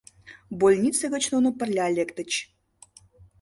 Больнице 0.59 1.03
гыч 1.13 1.23
нуно 1.33 1.49
пырля 1.59 1.87
лектыч. 1.97 2.31